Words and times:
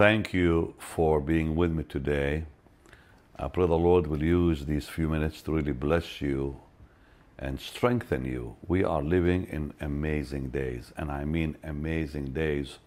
Thank 0.00 0.32
you 0.32 0.72
for 0.78 1.20
being 1.20 1.56
with 1.56 1.72
me 1.72 1.84
today. 1.84 2.46
I 3.38 3.48
pray 3.48 3.66
the 3.66 3.76
Lord 3.76 4.06
will 4.06 4.22
use 4.22 4.64
these 4.64 4.88
few 4.88 5.10
minutes 5.10 5.42
to 5.42 5.52
really 5.52 5.72
bless 5.72 6.22
you 6.22 6.56
and 7.38 7.60
strengthen 7.60 8.24
you. 8.24 8.56
We 8.66 8.82
are 8.82 9.02
living 9.02 9.44
in 9.44 9.74
amazing 9.78 10.48
days, 10.48 10.90
and 10.96 11.12
I 11.12 11.26
mean 11.26 11.58
amazing 11.62 12.32
days. 12.32 12.78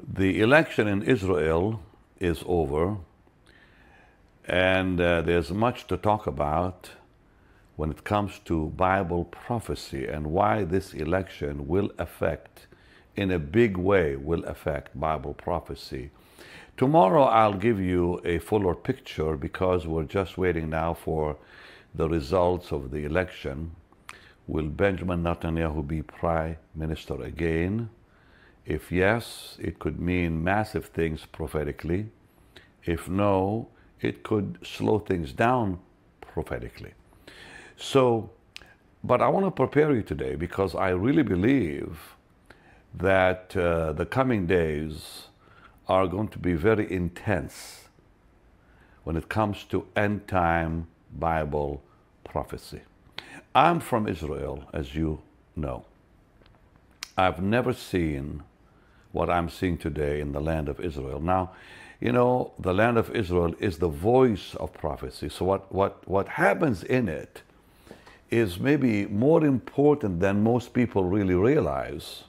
The 0.00 0.40
election 0.40 0.86
in 0.86 1.02
Israel 1.02 1.82
is 2.20 2.44
over, 2.46 2.98
and 4.46 5.00
uh, 5.00 5.22
there's 5.22 5.50
much 5.50 5.88
to 5.88 5.96
talk 5.96 6.28
about 6.28 6.90
when 7.74 7.90
it 7.90 8.04
comes 8.04 8.38
to 8.44 8.68
Bible 8.68 9.24
prophecy 9.24 10.06
and 10.06 10.28
why 10.28 10.62
this 10.62 10.94
election 10.94 11.66
will 11.66 11.90
affect, 11.98 12.67
in 13.18 13.32
a 13.32 13.38
big 13.38 13.76
way, 13.76 14.14
will 14.14 14.44
affect 14.44 14.98
Bible 14.98 15.34
prophecy. 15.34 16.10
Tomorrow 16.76 17.24
I'll 17.24 17.54
give 17.54 17.80
you 17.80 18.20
a 18.24 18.38
fuller 18.38 18.76
picture 18.76 19.36
because 19.36 19.88
we're 19.88 20.04
just 20.04 20.38
waiting 20.38 20.70
now 20.70 20.94
for 20.94 21.36
the 21.92 22.08
results 22.08 22.70
of 22.70 22.92
the 22.92 23.04
election. 23.04 23.72
Will 24.46 24.68
Benjamin 24.68 25.24
Netanyahu 25.24 25.84
be 25.86 26.00
prime 26.02 26.58
minister 26.76 27.20
again? 27.20 27.90
If 28.64 28.92
yes, 28.92 29.58
it 29.60 29.80
could 29.80 29.98
mean 29.98 30.44
massive 30.44 30.86
things 30.86 31.26
prophetically. 31.26 32.06
If 32.84 33.08
no, 33.08 33.68
it 34.00 34.22
could 34.22 34.58
slow 34.62 35.00
things 35.00 35.32
down 35.32 35.80
prophetically. 36.20 36.92
So, 37.76 38.30
but 39.02 39.20
I 39.20 39.28
want 39.28 39.44
to 39.46 39.50
prepare 39.50 39.92
you 39.92 40.02
today 40.02 40.36
because 40.36 40.76
I 40.76 40.90
really 40.90 41.24
believe 41.24 42.14
that 42.94 43.56
uh, 43.56 43.92
the 43.92 44.06
coming 44.06 44.46
days 44.46 45.28
are 45.88 46.06
going 46.06 46.28
to 46.28 46.38
be 46.38 46.54
very 46.54 46.90
intense 46.90 47.88
when 49.04 49.16
it 49.16 49.28
comes 49.28 49.64
to 49.64 49.86
end 49.96 50.28
time 50.28 50.86
Bible 51.18 51.82
prophecy. 52.24 52.80
I'm 53.54 53.80
from 53.80 54.06
Israel, 54.06 54.64
as 54.72 54.94
you 54.94 55.22
know. 55.56 55.84
I've 57.16 57.42
never 57.42 57.72
seen 57.72 58.42
what 59.12 59.30
I'm 59.30 59.48
seeing 59.48 59.78
today 59.78 60.20
in 60.20 60.32
the 60.32 60.40
land 60.40 60.68
of 60.68 60.78
Israel. 60.78 61.20
Now, 61.20 61.52
you 62.00 62.12
know, 62.12 62.52
the 62.58 62.72
land 62.72 62.96
of 62.98 63.10
Israel 63.10 63.54
is 63.58 63.78
the 63.78 63.88
voice 63.88 64.54
of 64.56 64.72
prophecy. 64.72 65.28
So 65.28 65.44
what, 65.44 65.72
what, 65.72 66.06
what 66.06 66.28
happens 66.28 66.84
in 66.84 67.08
it 67.08 67.42
is 68.30 68.60
maybe 68.60 69.06
more 69.06 69.44
important 69.44 70.20
than 70.20 70.42
most 70.42 70.72
people 70.74 71.02
really 71.04 71.34
realize. 71.34 72.24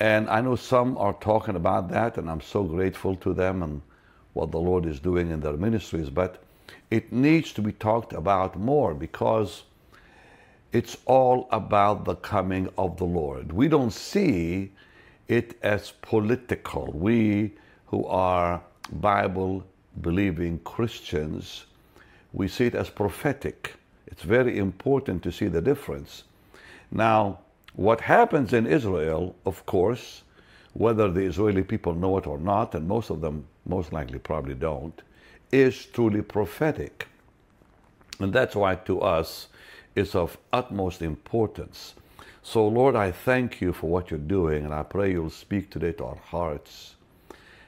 And 0.00 0.28
I 0.28 0.40
know 0.40 0.56
some 0.56 0.96
are 0.98 1.12
talking 1.14 1.56
about 1.56 1.88
that, 1.90 2.16
and 2.18 2.28
I'm 2.30 2.40
so 2.40 2.64
grateful 2.64 3.16
to 3.16 3.34
them 3.34 3.62
and 3.62 3.82
what 4.32 4.50
the 4.50 4.58
Lord 4.58 4.86
is 4.86 4.98
doing 4.98 5.30
in 5.30 5.40
their 5.40 5.56
ministries. 5.56 6.10
But 6.10 6.42
it 6.90 7.12
needs 7.12 7.52
to 7.52 7.62
be 7.62 7.72
talked 7.72 8.12
about 8.12 8.58
more 8.58 8.94
because 8.94 9.62
it's 10.72 10.96
all 11.04 11.48
about 11.50 12.04
the 12.04 12.16
coming 12.16 12.68
of 12.78 12.96
the 12.96 13.04
Lord. 13.04 13.52
We 13.52 13.68
don't 13.68 13.92
see 13.92 14.72
it 15.28 15.56
as 15.62 15.92
political. 16.02 16.86
We 16.92 17.52
who 17.86 18.06
are 18.06 18.62
Bible 18.92 19.64
believing 20.00 20.58
Christians, 20.60 21.66
we 22.32 22.48
see 22.48 22.66
it 22.66 22.74
as 22.74 22.88
prophetic. 22.88 23.74
It's 24.06 24.22
very 24.22 24.58
important 24.58 25.22
to 25.24 25.32
see 25.32 25.48
the 25.48 25.60
difference. 25.60 26.24
Now, 26.90 27.40
what 27.74 28.02
happens 28.02 28.52
in 28.52 28.66
Israel, 28.66 29.34
of 29.46 29.64
course, 29.66 30.22
whether 30.74 31.10
the 31.10 31.22
Israeli 31.22 31.62
people 31.62 31.94
know 31.94 32.16
it 32.18 32.26
or 32.26 32.38
not, 32.38 32.74
and 32.74 32.86
most 32.86 33.10
of 33.10 33.20
them 33.20 33.46
most 33.66 33.92
likely 33.92 34.18
probably 34.18 34.54
don't, 34.54 35.00
is 35.50 35.86
truly 35.86 36.22
prophetic. 36.22 37.08
And 38.18 38.32
that's 38.32 38.54
why 38.56 38.74
to 38.76 39.00
us 39.00 39.48
it's 39.94 40.14
of 40.14 40.38
utmost 40.52 41.02
importance. 41.02 41.94
So, 42.42 42.66
Lord, 42.66 42.96
I 42.96 43.10
thank 43.12 43.60
you 43.60 43.72
for 43.72 43.88
what 43.88 44.10
you're 44.10 44.18
doing, 44.18 44.64
and 44.64 44.74
I 44.74 44.82
pray 44.82 45.12
you'll 45.12 45.30
speak 45.30 45.70
today 45.70 45.92
to 45.92 46.04
our 46.04 46.16
hearts. 46.16 46.96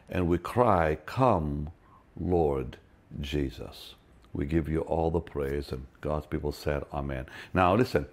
And 0.09 0.27
we 0.27 0.39
cry, 0.39 0.99
Come, 1.07 1.71
Lord 2.19 2.77
Jesus. 3.21 3.95
We 4.33 4.47
give 4.47 4.69
you 4.69 4.81
all 4.81 5.11
the 5.11 5.21
praise, 5.21 5.71
and 5.71 5.87
God's 6.01 6.27
people 6.27 6.53
said, 6.53 6.83
Amen. 6.93 7.27
Now, 7.53 7.75
listen. 7.77 8.07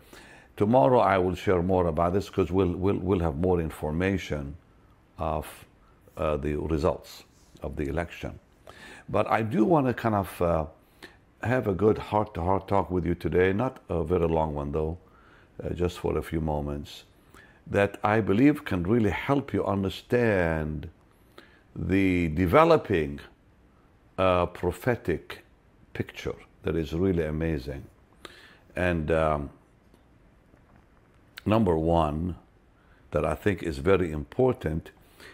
Tomorrow 0.62 1.00
I 1.00 1.18
will 1.18 1.34
share 1.34 1.64
more 1.64 1.88
about 1.88 2.14
this 2.14 2.28
because 2.28 2.52
we'll, 2.52 2.76
we'll, 2.76 2.98
we'll 2.98 3.20
have 3.22 3.38
more 3.38 3.60
information 3.60 4.56
of 5.18 5.48
uh, 6.16 6.38
the 6.38 6.56
results 6.56 7.24
of 7.64 7.76
the 7.76 7.88
election. 7.88 8.40
But 9.10 9.26
I 9.26 9.42
do 9.42 9.66
want 9.66 9.88
to 9.88 9.96
kind 9.96 10.14
of 10.14 10.40
uh, 10.40 10.66
have 11.42 11.68
a 11.68 11.74
good 11.74 11.98
heart 11.98 12.36
to 12.36 12.42
heart 12.42 12.68
talk 12.68 12.92
with 12.92 13.08
you 13.08 13.16
today, 13.16 13.54
not 13.54 13.80
a 13.90 14.04
very 14.04 14.28
long 14.28 14.54
one 14.54 14.72
though, 14.72 15.00
uh, 15.64 15.70
just 15.70 15.98
for 15.98 16.16
a 16.20 16.22
few 16.22 16.40
moments, 16.40 17.06
that 17.66 17.98
I 18.04 18.22
believe 18.22 18.64
can 18.64 18.84
really 18.84 19.10
help 19.10 19.54
you 19.54 19.66
understand 19.66 20.88
the 21.76 22.28
developing 22.28 23.20
uh, 24.20 24.46
prophetic 24.46 25.44
picture 25.96 26.36
that 26.62 26.76
is 26.76 26.94
really 26.94 27.26
amazing. 27.26 27.84
And 28.76 29.10
um, 29.10 29.50
number 31.46 31.78
one 31.78 32.36
that 33.12 33.26
I 33.26 33.36
think 33.36 33.64
is 33.64 33.78
very 33.78 34.12
important 34.12 34.92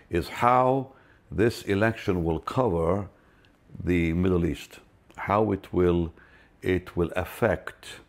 is 0.09 0.28
how 0.29 0.94
this 1.31 1.63
election 1.63 2.23
will 2.23 2.40
cover 2.40 3.09
the 3.84 4.13
Middle 4.13 4.46
East, 4.46 4.79
how 5.16 5.51
it 5.51 5.72
will 5.73 6.13
it 6.62 6.97
will 6.97 7.12
affect 7.16 8.00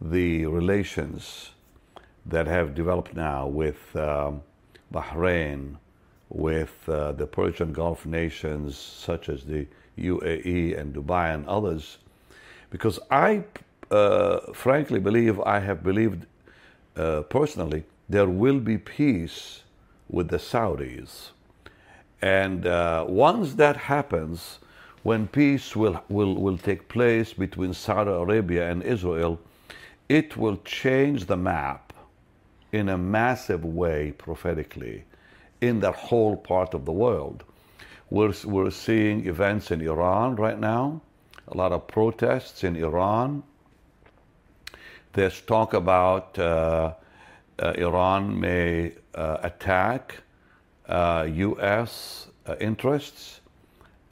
the 0.00 0.46
relations 0.46 1.52
that 2.26 2.46
have 2.46 2.74
developed 2.74 3.14
now 3.14 3.46
with 3.46 3.96
um, 3.96 4.42
Bahrain, 4.92 5.76
with 6.28 6.74
uh, 6.88 7.12
the 7.12 7.26
Persian 7.26 7.72
Gulf 7.72 8.04
nations 8.04 8.76
such 8.76 9.28
as 9.28 9.44
the 9.44 9.66
UAE 9.98 10.78
and 10.78 10.94
Dubai 10.94 11.34
and 11.34 11.46
others, 11.46 11.98
because 12.70 12.98
I 13.10 13.44
uh, 13.90 14.52
frankly 14.52 15.00
believe 15.00 15.40
I 15.40 15.58
have 15.60 15.82
believed 15.82 16.26
uh, 16.96 17.22
personally, 17.22 17.84
there 18.08 18.28
will 18.28 18.60
be 18.60 18.78
peace 18.78 19.62
with 20.08 20.28
the 20.28 20.38
Saudis. 20.38 21.30
And 22.20 22.66
uh, 22.66 23.04
once 23.08 23.54
that 23.54 23.76
happens, 23.76 24.58
when 25.02 25.26
peace 25.26 25.74
will, 25.74 26.02
will, 26.08 26.34
will 26.34 26.58
take 26.58 26.88
place 26.88 27.32
between 27.32 27.74
Saudi 27.74 28.10
Arabia 28.10 28.70
and 28.70 28.82
Israel, 28.82 29.40
it 30.08 30.36
will 30.36 30.58
change 30.58 31.26
the 31.26 31.36
map 31.36 31.92
in 32.70 32.88
a 32.88 32.98
massive 32.98 33.64
way 33.64 34.12
prophetically 34.12 35.04
in 35.60 35.80
that 35.80 35.94
whole 35.94 36.36
part 36.36 36.74
of 36.74 36.84
the 36.84 36.92
world. 36.92 37.44
We're, 38.10 38.34
we're 38.44 38.70
seeing 38.70 39.26
events 39.26 39.70
in 39.70 39.80
Iran 39.80 40.36
right 40.36 40.58
now, 40.58 41.00
a 41.48 41.56
lot 41.56 41.72
of 41.72 41.86
protests 41.88 42.62
in 42.62 42.76
Iran 42.76 43.42
there's 45.12 45.42
talk 45.42 45.74
about 45.74 46.38
uh, 46.38 46.94
uh, 47.58 47.72
Iran 47.76 48.40
may 48.40 48.92
uh, 49.14 49.38
attack 49.42 50.22
U.S. 50.88 52.26
Uh, 52.46 52.52
uh, 52.52 52.56
interests 52.60 53.40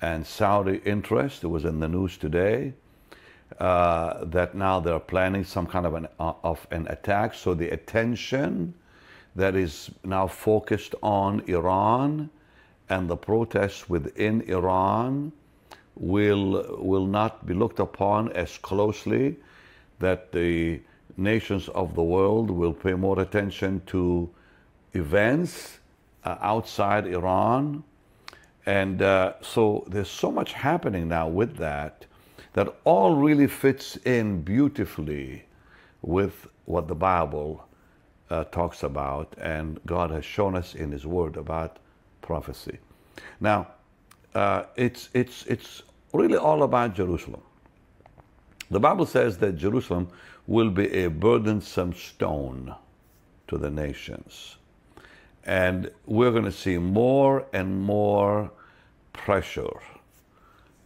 and 0.02 0.26
Saudi 0.26 0.80
interests. 0.84 1.42
It 1.42 1.48
was 1.48 1.64
in 1.64 1.80
the 1.80 1.88
news 1.88 2.16
today 2.16 2.74
that 3.58 4.54
now 4.54 4.80
they're 4.80 5.00
planning 5.00 5.44
some 5.44 5.66
kind 5.66 5.86
of 5.86 5.94
an, 5.94 6.06
of 6.18 6.66
an 6.70 6.86
attack. 6.88 7.34
So 7.34 7.54
the 7.54 7.70
attention 7.70 8.74
that 9.34 9.56
is 9.56 9.90
now 10.04 10.26
focused 10.26 10.94
on 11.02 11.40
Iran 11.46 12.30
and 12.88 13.08
the 13.08 13.16
protests 13.16 13.88
within 13.88 14.42
Iran 14.42 15.32
will 15.96 16.78
will 16.78 17.06
not 17.06 17.46
be 17.46 17.54
looked 17.54 17.80
upon 17.80 18.32
as 18.32 18.58
closely 18.58 19.36
that 19.98 20.32
the 20.32 20.80
nations 21.16 21.68
of 21.68 21.94
the 21.94 22.02
world 22.02 22.50
will 22.50 22.72
pay 22.72 22.94
more 22.94 23.20
attention 23.20 23.82
to 23.86 24.28
events 24.94 25.78
uh, 26.24 26.36
outside 26.40 27.06
Iran. 27.06 27.82
And 28.66 29.02
uh, 29.02 29.34
so 29.40 29.84
there's 29.88 30.10
so 30.10 30.30
much 30.30 30.52
happening 30.52 31.08
now 31.08 31.28
with 31.28 31.56
that 31.56 32.06
that 32.52 32.74
all 32.84 33.14
really 33.14 33.46
fits 33.46 33.96
in 34.04 34.42
beautifully 34.42 35.44
with 36.02 36.48
what 36.64 36.88
the 36.88 36.94
Bible 36.94 37.64
uh, 38.30 38.44
talks 38.44 38.82
about 38.82 39.34
and 39.40 39.80
God 39.86 40.10
has 40.10 40.24
shown 40.24 40.56
us 40.56 40.74
in 40.74 40.92
His 40.92 41.06
Word 41.06 41.36
about 41.36 41.78
prophecy. 42.22 42.78
Now, 43.40 43.68
uh, 44.34 44.64
it's, 44.76 45.08
it's, 45.14 45.46
it's 45.46 45.82
really 46.12 46.36
all 46.36 46.62
about 46.62 46.94
Jerusalem. 46.94 47.42
The 48.70 48.80
Bible 48.80 49.06
says 49.06 49.38
that 49.38 49.56
Jerusalem 49.56 50.08
will 50.50 50.68
be 50.68 50.88
a 51.04 51.08
burdensome 51.08 51.94
stone 51.94 52.74
to 53.46 53.56
the 53.56 53.70
nations. 53.70 54.56
And 55.44 55.92
we're 56.06 56.32
going 56.32 56.44
to 56.44 56.50
see 56.50 56.76
more 56.76 57.46
and 57.52 57.80
more 57.80 58.50
pressure 59.12 59.78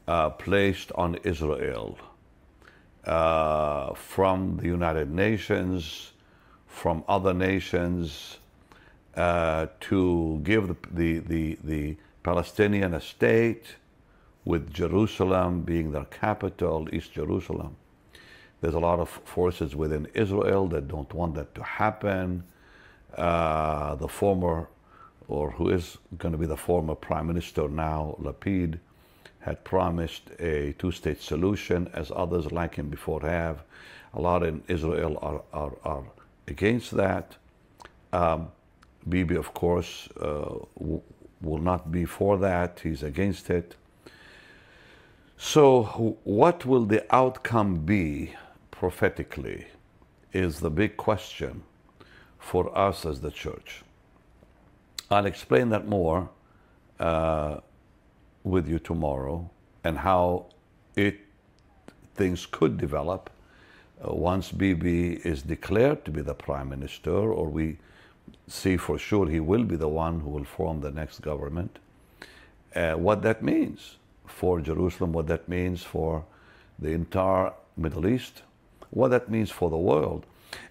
uh, 0.06 0.28
placed 0.28 0.92
on 0.96 1.14
Israel 1.24 1.96
uh, 3.06 3.94
from 3.94 4.58
the 4.58 4.66
United 4.66 5.10
Nations, 5.10 6.12
from 6.66 7.02
other 7.08 7.32
nations, 7.32 8.36
uh, 9.16 9.68
to 9.80 10.40
give 10.44 10.68
the, 10.68 10.76
the, 10.92 11.18
the, 11.20 11.58
the 11.64 11.96
Palestinian 12.22 12.92
a 12.92 13.00
state 13.00 13.64
with 14.44 14.70
Jerusalem 14.74 15.62
being 15.62 15.90
their 15.90 16.04
capital, 16.04 16.86
East 16.92 17.14
Jerusalem. 17.14 17.76
There's 18.64 18.74
a 18.74 18.80
lot 18.80 18.98
of 18.98 19.10
forces 19.10 19.76
within 19.76 20.08
Israel 20.14 20.66
that 20.68 20.88
don't 20.88 21.12
want 21.12 21.34
that 21.34 21.54
to 21.54 21.62
happen. 21.62 22.44
Uh, 23.14 23.94
the 23.96 24.08
former, 24.08 24.70
or 25.28 25.50
who 25.50 25.68
is 25.68 25.98
going 26.16 26.32
to 26.32 26.38
be 26.38 26.46
the 26.46 26.56
former 26.56 26.94
prime 26.94 27.26
minister 27.26 27.68
now, 27.68 28.16
Lapid, 28.18 28.78
had 29.40 29.62
promised 29.64 30.30
a 30.38 30.74
two 30.78 30.90
state 30.92 31.20
solution, 31.20 31.90
as 31.92 32.10
others 32.16 32.52
like 32.52 32.76
him 32.76 32.88
before 32.88 33.20
have. 33.20 33.62
A 34.14 34.20
lot 34.22 34.42
in 34.42 34.62
Israel 34.66 35.18
are, 35.20 35.42
are, 35.52 35.76
are 35.84 36.04
against 36.48 36.92
that. 36.92 37.36
Um, 38.14 38.48
Bibi, 39.06 39.36
of 39.36 39.52
course, 39.52 40.08
uh, 40.18 40.54
w- 40.78 41.02
will 41.42 41.58
not 41.58 41.92
be 41.92 42.06
for 42.06 42.38
that, 42.38 42.80
he's 42.82 43.02
against 43.02 43.50
it. 43.50 43.76
So, 45.36 46.16
what 46.24 46.64
will 46.64 46.86
the 46.86 47.04
outcome 47.14 47.80
be 47.84 48.32
prophetically 48.84 49.64
is 50.34 50.60
the 50.60 50.68
big 50.68 50.94
question 50.98 51.62
for 52.38 52.64
us 52.76 53.06
as 53.06 53.18
the 53.22 53.30
church. 53.30 53.82
I'll 55.10 55.24
explain 55.24 55.70
that 55.70 55.88
more 55.88 56.28
uh, 57.00 57.60
with 58.42 58.68
you 58.68 58.78
tomorrow 58.78 59.48
and 59.84 59.96
how 59.96 60.48
it 60.96 61.16
things 62.14 62.44
could 62.44 62.76
develop 62.76 63.30
uh, 64.06 64.12
once 64.12 64.52
Bibi 64.52 65.14
is 65.32 65.40
declared 65.42 66.04
to 66.04 66.10
be 66.10 66.20
the 66.20 66.34
prime 66.34 66.68
minister, 66.68 67.32
or 67.38 67.48
we 67.48 67.78
see 68.48 68.76
for 68.76 68.98
sure 68.98 69.26
he 69.26 69.40
will 69.40 69.64
be 69.64 69.76
the 69.76 69.88
one 69.88 70.20
who 70.20 70.28
will 70.28 70.44
form 70.58 70.82
the 70.82 70.90
next 70.90 71.22
government. 71.22 71.78
Uh, 72.76 72.92
what 72.92 73.22
that 73.22 73.42
means 73.42 73.96
for 74.26 74.60
Jerusalem, 74.60 75.12
what 75.14 75.26
that 75.28 75.48
means 75.48 75.82
for 75.82 76.26
the 76.78 76.90
entire 76.90 77.50
Middle 77.78 78.06
East, 78.06 78.42
what 78.94 79.08
that 79.10 79.28
means 79.28 79.50
for 79.50 79.68
the 79.70 79.76
world. 79.76 80.24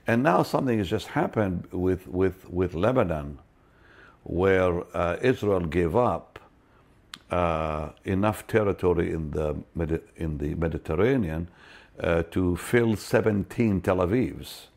And 0.07 0.23
now 0.23 0.43
something 0.43 0.77
has 0.77 0.89
just 0.89 1.07
happened 1.07 1.67
with, 1.71 2.07
with, 2.07 2.49
with 2.49 2.73
Lebanon, 2.73 3.39
where 4.23 4.83
uh, 4.95 5.17
Israel 5.21 5.59
gave 5.59 5.95
up 5.95 6.39
uh, 7.29 7.89
enough 8.05 8.47
territory 8.47 9.11
in 9.11 9.31
the, 9.31 9.55
Medi- 9.75 9.99
in 10.15 10.37
the 10.37 10.55
Mediterranean 10.55 11.49
uh, 11.99 12.23
to 12.31 12.55
fill 12.55 12.95
17 12.95 13.81
Tel 13.81 13.97
Avivs. 13.97 14.67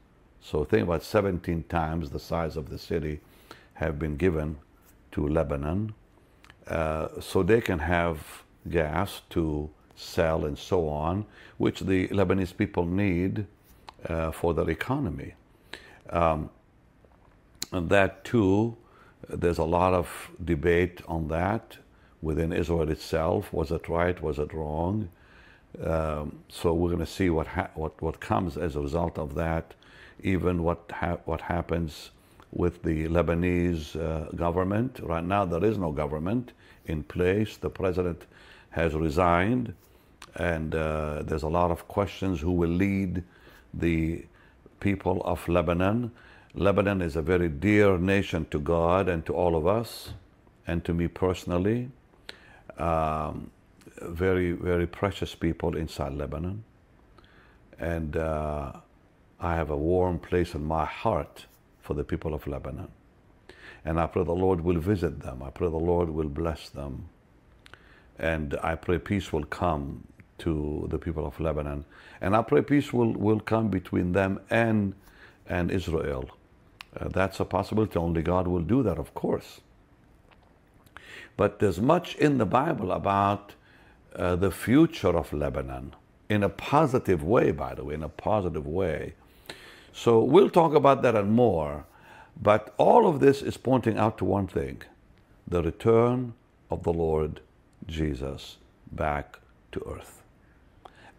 So 0.41 0.65
think 0.65 0.85
about 0.85 1.03
17 1.03 1.65
times 1.69 2.11
the 2.11 2.19
size 2.21 2.57
of 2.57 2.69
the 2.69 2.79
city 2.79 3.21
have 3.75 3.99
been 3.99 4.17
given 4.17 4.57
to 5.13 5.29
Lebanon, 5.29 5.95
uh, 6.67 7.09
so 7.21 7.43
they 7.43 7.61
can 7.61 7.79
have 7.79 8.43
gas 8.69 9.23
to 9.31 9.71
sell 9.97 10.45
and 10.45 10.59
so 10.59 10.89
on, 10.89 11.25
which 11.59 11.81
the 11.81 12.09
Lebanese 12.09 12.57
people 12.57 12.87
need 12.87 13.47
uh, 14.09 14.31
for 14.31 14.55
their 14.55 14.71
economy. 14.71 15.35
Um, 16.11 16.51
and 17.73 17.89
that 17.91 18.25
too, 18.25 18.77
there's 19.29 19.59
a 19.59 19.65
lot 19.65 19.93
of 19.95 20.31
debate 20.45 21.01
on 21.09 21.29
that 21.29 21.79
within 22.23 22.53
Israel 22.53 22.89
itself. 22.91 23.53
Was 23.53 23.71
it 23.73 23.89
right? 23.89 24.21
Was 24.23 24.39
it 24.39 24.53
wrong? 24.53 25.09
Um, 25.83 26.39
so 26.49 26.73
we're 26.73 26.91
going 26.91 27.01
to 27.01 27.07
see 27.07 27.29
what, 27.29 27.47
ha- 27.49 27.71
what 27.75 28.01
what 28.01 28.21
comes 28.21 28.57
as 28.57 28.77
a 28.77 28.81
result 28.81 29.19
of 29.19 29.35
that. 29.35 29.75
Even 30.23 30.63
what 30.63 30.91
ha- 30.91 31.19
what 31.25 31.43
happens 31.43 32.11
with 32.53 32.83
the 32.83 33.07
Lebanese 33.09 33.97
uh, 34.01 34.31
government. 34.33 35.01
Right 35.03 35.25
now, 35.25 35.45
there 35.45 35.65
is 35.65 35.77
no 35.77 35.93
government 35.93 36.53
in 36.87 37.03
place. 37.03 37.57
The 37.57 37.71
president 37.71 38.25
has 38.71 38.95
resigned, 38.95 39.75
and 40.37 40.75
uh, 40.75 41.23
there's 41.23 41.43
a 41.43 41.49
lot 41.49 41.71
of 41.71 41.89
questions 41.89 42.41
who 42.41 42.53
will 42.53 42.71
lead 42.71 43.23
the 43.73 44.25
people 44.81 45.23
of 45.25 45.47
Lebanon. 45.49 46.13
Lebanon 46.55 47.03
is 47.03 47.17
a 47.17 47.23
very 47.23 47.49
dear 47.49 47.99
nation 47.99 48.47
to 48.51 48.59
God 48.59 49.09
and 49.09 49.25
to 49.27 49.35
all 49.35 49.57
of 49.57 49.67
us, 49.67 50.11
and 50.67 50.85
to 50.85 50.95
me 50.95 51.09
personally. 51.09 51.91
Um, 52.79 53.51
very, 54.03 54.53
very 54.53 54.87
precious 54.87 55.35
people 55.35 55.77
inside 55.77 56.13
Lebanon. 56.13 56.65
And 57.79 58.17
uh, 58.17 58.73
I 59.41 59.55
have 59.55 59.71
a 59.71 59.77
warm 59.77 60.19
place 60.19 60.55
in 60.55 60.65
my 60.65 60.85
heart 60.85 61.47
for 61.81 61.95
the 61.95 62.05
people 62.05 62.35
of 62.35 62.47
Lebanon. 62.47 62.89
And 63.85 64.01
I 64.01 64.07
pray 64.07 64.25
the 64.25 64.33
Lord 64.33 64.61
will 64.61 64.81
visit 64.81 65.21
them. 65.21 65.43
I 65.43 65.51
pray 65.51 65.69
the 65.69 65.77
Lord 65.77 66.11
will 66.11 66.29
bless 66.29 66.69
them. 66.69 67.09
And 68.19 68.57
I 68.63 68.75
pray 68.75 68.99
peace 68.99 69.33
will 69.33 69.45
come 69.45 70.05
to 70.39 70.87
the 70.91 70.99
people 70.99 71.27
of 71.27 71.39
Lebanon. 71.41 71.85
And 72.21 72.37
I 72.37 72.43
pray 72.43 72.63
peace 72.63 72.93
will, 72.93 73.13
will 73.13 73.41
come 73.41 73.69
between 73.69 74.13
them 74.13 74.41
and, 74.51 74.95
and 75.49 75.71
Israel. 75.71 76.31
Uh, 76.99 77.09
that's 77.09 77.41
a 77.41 77.45
possibility. 77.45 77.99
Only 77.99 78.23
God 78.23 78.49
will 78.49 78.63
do 78.63 78.83
that, 78.83 78.99
of 78.99 79.15
course. 79.15 79.61
But 81.37 81.59
there's 81.59 81.81
much 81.81 82.15
in 82.17 82.39
the 82.39 82.47
Bible 82.47 82.93
about 82.93 83.55
uh, 84.15 84.37
the 84.37 84.51
future 84.51 85.17
of 85.17 85.33
Lebanon 85.33 85.95
in 86.29 86.43
a 86.43 86.49
positive 86.49 87.23
way, 87.23 87.51
by 87.51 87.75
the 87.75 87.85
way, 87.85 87.95
in 87.95 88.03
a 88.03 88.09
positive 88.09 88.67
way. 88.67 89.15
So 89.93 90.23
we'll 90.23 90.51
talk 90.51 90.75
about 90.75 91.03
that 91.03 91.15
and 91.15 91.33
more. 91.33 91.85
But 92.41 92.75
all 92.77 93.07
of 93.07 93.21
this 93.21 93.43
is 93.43 93.57
pointing 93.57 93.99
out 93.99 94.19
to 94.19 94.25
one 94.25 94.47
thing 94.47 94.83
the 95.47 95.63
return 95.63 96.35
of 96.71 96.83
the 96.83 96.93
Lord 96.93 97.41
Jesus 97.87 98.57
back 98.91 99.39
to 99.73 99.81
earth. 99.87 100.23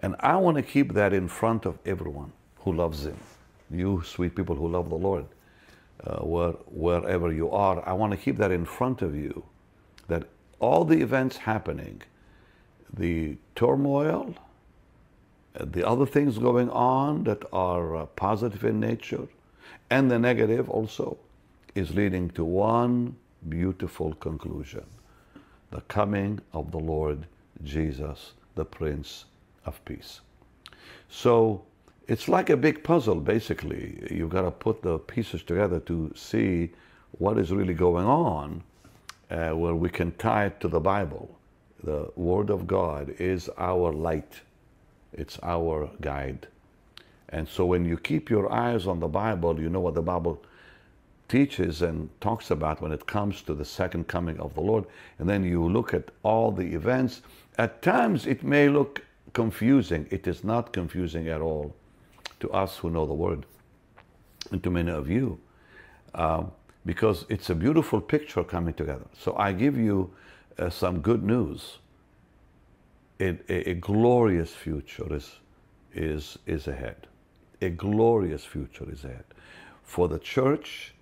And 0.02 0.16
I 0.20 0.36
want 0.38 0.58
to 0.58 0.64
keep 0.64 0.94
that 0.94 1.14
in 1.14 1.28
front 1.28 1.66
of 1.66 1.78
everyone 1.86 2.32
who 2.60 2.74
loves 2.74 3.06
Him. 3.06 3.18
You 3.72 4.04
sweet 4.06 4.36
people 4.36 4.56
who 4.56 4.68
love 4.68 4.90
the 4.90 4.96
Lord, 4.96 5.26
uh, 6.04 6.18
where, 6.18 6.52
wherever 6.68 7.32
you 7.32 7.50
are, 7.52 7.88
I 7.88 7.94
want 7.94 8.12
to 8.12 8.18
keep 8.18 8.38
that 8.38 8.52
in 8.52 8.66
front 8.66 9.02
of 9.02 9.16
you 9.16 9.44
that 10.08 10.24
all 10.60 10.86
the 10.86 11.02
events 11.02 11.38
happening, 11.38 12.02
the 12.94 13.38
turmoil, 13.56 14.36
uh, 15.60 15.66
the 15.66 15.88
other 15.88 16.06
things 16.06 16.38
going 16.38 16.70
on 16.70 17.24
that 17.26 17.44
are 17.52 17.96
uh, 17.96 18.06
positive 18.06 18.64
in 18.64 18.80
nature, 18.80 19.28
and 19.90 20.10
the 20.10 20.20
negative 20.20 20.70
also, 20.70 21.18
is 21.76 21.94
leading 21.96 22.30
to 22.32 22.44
one 22.44 23.16
beautiful 23.50 24.14
conclusion 24.16 24.86
the 25.70 25.82
coming 25.82 26.40
of 26.54 26.72
the 26.72 26.80
Lord 26.80 27.28
Jesus, 27.64 28.34
the 28.56 28.64
Prince 28.64 29.26
of 29.68 29.84
Peace. 29.86 30.22
So 31.10 31.64
it's 32.08 32.28
like 32.28 32.50
a 32.50 32.58
big 32.58 32.84
puzzle, 32.84 33.16
basically. 33.16 34.08
You've 34.10 34.30
got 34.30 34.44
to 34.44 34.52
put 34.52 34.82
the 34.82 34.98
pieces 34.98 35.44
together 35.44 35.80
to 35.82 36.12
see 36.16 36.72
what 37.20 37.38
is 37.38 37.52
really 37.52 37.74
going 37.74 38.06
on, 38.06 38.64
uh, 39.30 39.50
where 39.50 39.76
we 39.76 39.90
can 39.90 40.12
tie 40.14 40.46
it 40.46 40.60
to 40.62 40.68
the 40.68 40.80
Bible. 40.80 41.38
The 41.84 42.10
Word 42.16 42.50
of 42.50 42.66
God 42.66 43.14
is 43.20 43.50
our 43.58 43.92
light, 43.92 44.42
it's 45.14 45.38
our 45.44 45.90
guide. 46.02 46.48
And 47.30 47.48
so 47.48 47.66
when 47.66 47.84
you 47.86 47.98
keep 47.98 48.30
your 48.30 48.52
eyes 48.52 48.88
on 48.88 49.00
the 49.00 49.08
Bible, 49.08 49.60
you 49.60 49.70
know 49.70 49.82
what 49.82 49.96
the 49.96 50.02
Bible 50.02 50.42
teaches 51.28 51.82
and 51.82 52.10
talks 52.22 52.52
about 52.52 52.82
when 52.82 52.94
it 52.94 53.06
comes 53.06 53.42
to 53.42 53.54
the 53.54 53.66
second 53.66 54.08
coming 54.08 54.40
of 54.40 54.54
the 54.54 54.62
Lord. 54.62 54.86
And 55.20 55.30
then 55.30 55.44
you 55.44 55.68
look 55.68 55.94
at 55.94 56.10
all 56.24 56.52
the 56.52 56.74
events. 56.74 57.22
At 57.58 57.82
times 57.82 58.26
it 58.26 58.44
may 58.44 58.70
look 58.70 59.04
confusing. 59.38 60.08
It 60.10 60.26
is 60.26 60.44
not 60.44 60.74
confusing 60.74 61.28
at 61.28 61.42
all 61.42 61.76
to 62.40 62.50
us 62.50 62.78
who 62.78 62.90
know 62.90 63.06
the 63.06 63.14
Word 63.14 63.46
and 64.52 64.64
to 64.64 64.72
many 64.72 64.90
of 64.92 65.12
you 65.12 65.40
um, 66.16 66.52
because 66.88 67.24
it's 67.30 67.52
a 67.52 67.56
beautiful 67.56 68.02
picture 68.02 68.44
coming 68.44 68.74
together. 68.74 69.06
So 69.16 69.36
I 69.38 69.54
give 69.54 69.78
you 69.78 70.10
uh, 70.58 70.72
some 70.72 71.02
good 71.02 71.24
news. 71.24 71.78
It, 73.20 73.46
a, 73.48 73.70
a 73.70 73.74
glorious 73.76 74.52
future 74.56 75.14
is, 75.14 75.36
is, 75.94 76.40
is 76.48 76.68
ahead. 76.68 77.06
A 77.62 77.70
glorious 77.70 78.44
future 78.44 78.92
is 78.92 79.04
ahead 79.04 79.26
for 79.84 80.08
the 80.08 80.18
church 80.18 80.96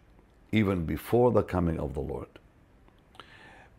even 0.51 0.85
before 0.85 1.31
the 1.31 1.43
coming 1.43 1.79
of 1.79 1.93
the 1.93 2.01
Lord. 2.01 2.27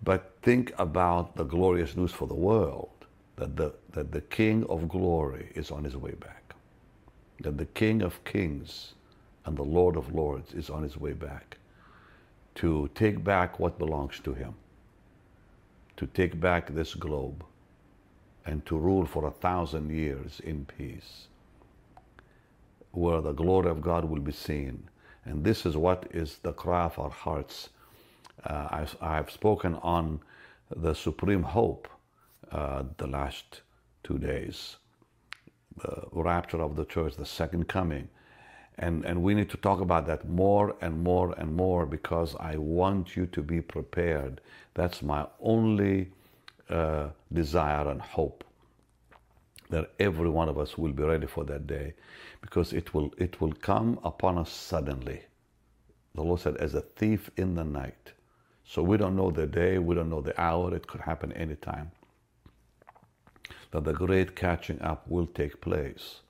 But 0.02 0.32
think 0.40 0.72
about 0.78 1.36
the 1.36 1.44
glorious 1.44 1.94
news 1.94 2.12
for 2.12 2.26
the 2.26 2.40
world 2.50 2.95
that 3.37 3.57
the, 3.57 3.75
that 3.93 4.12
the 4.12 4.23
King 4.23 4.64
of 4.69 4.88
glory 4.88 5.52
is 5.55 5.71
on 5.71 5.85
his 5.85 5.97
way 5.97 6.12
back, 6.12 6.55
that 7.40 7.59
the 7.59 7.66
King 7.66 8.02
of 8.02 8.25
kings 8.25 8.95
and 9.47 9.57
the 9.57 9.64
Lord 9.64 9.97
of 9.97 10.14
lords 10.14 10.55
is 10.55 10.71
on 10.71 10.83
his 10.85 10.97
way 10.99 11.12
back. 11.14 11.59
to 12.57 12.90
take 12.95 13.25
back 13.25 13.61
what 13.61 13.78
belongs 13.78 14.21
to 14.21 14.35
Him, 14.35 14.55
to 15.97 16.07
take 16.09 16.40
back 16.40 16.75
this 16.75 16.95
globe, 16.95 17.45
and 18.47 18.64
to 18.66 18.78
rule 18.78 19.07
for 19.07 19.26
a 19.26 19.33
thousand 19.33 19.90
years 19.90 20.40
in 20.45 20.66
peace, 20.78 21.28
where 22.93 23.21
the 23.21 23.33
glory 23.33 23.71
of 23.71 23.83
God 23.83 24.05
will 24.07 24.21
be 24.21 24.33
seen. 24.33 24.85
And 25.26 25.45
this 25.45 25.66
is 25.66 25.76
what 25.76 26.07
is 26.12 26.38
the 26.38 26.52
cry 26.52 26.85
of 26.85 26.99
our 26.99 27.11
hearts. 27.11 27.71
Uh, 28.45 28.69
I've, 28.71 28.97
I've, 29.02 29.31
spoken 29.31 29.76
on 29.76 30.21
the 30.75 30.95
supreme 30.95 31.43
hope 31.45 31.88
uh, 32.52 32.84
the 32.98 33.06
last 33.06 33.62
two 34.02 34.18
days 34.18 34.76
the 35.78 36.08
rapture 36.12 36.60
of 36.62 36.76
the 36.76 36.84
church, 36.84 37.16
the 37.16 37.26
second 37.26 37.68
coming. 37.68 38.08
And, 38.78 39.04
and 39.04 39.22
we 39.22 39.34
need 39.34 39.50
to 39.50 39.56
talk 39.56 39.80
about 39.80 40.06
that 40.06 40.28
more 40.28 40.76
and 40.80 41.02
more 41.02 41.34
and 41.38 41.54
more 41.54 41.86
because 41.86 42.36
I 42.38 42.56
want 42.56 43.16
you 43.16 43.26
to 43.26 43.42
be 43.42 43.60
prepared. 43.60 44.40
That's 44.74 45.02
my 45.02 45.26
only 45.40 46.10
uh, 46.68 47.08
desire 47.32 47.88
and 47.88 48.00
hope 48.02 48.44
that 49.70 49.92
every 49.98 50.28
one 50.28 50.48
of 50.48 50.58
us 50.58 50.76
will 50.78 50.92
be 50.92 51.02
ready 51.02 51.26
for 51.26 51.44
that 51.44 51.66
day 51.66 51.94
because 52.40 52.72
it 52.72 52.94
will, 52.94 53.12
it 53.18 53.40
will 53.40 53.52
come 53.52 53.98
upon 54.04 54.38
us 54.38 54.50
suddenly. 54.50 55.22
The 56.14 56.22
Lord 56.22 56.40
said, 56.40 56.56
as 56.58 56.74
a 56.74 56.82
thief 56.82 57.30
in 57.36 57.54
the 57.54 57.64
night. 57.64 58.12
So 58.64 58.82
we 58.82 58.96
don't 58.96 59.16
know 59.16 59.30
the 59.30 59.46
day, 59.46 59.78
we 59.78 59.94
don't 59.94 60.10
know 60.10 60.20
the 60.20 60.38
hour, 60.40 60.74
it 60.74 60.86
could 60.86 61.00
happen 61.00 61.32
anytime. 61.32 61.90
That 63.70 63.85
the 63.85 63.92
great 63.92 64.37
catching 64.37 64.80
up 64.80 65.06
will 65.08 65.26
take 65.26 65.61
place. 65.61 66.20